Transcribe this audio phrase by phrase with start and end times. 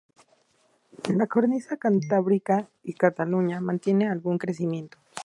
[1.15, 4.97] La cornisa cantábrica y Cataluña mantienen algún crecimiento.